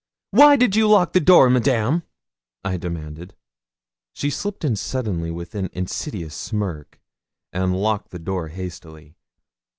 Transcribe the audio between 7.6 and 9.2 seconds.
locked the door hastily.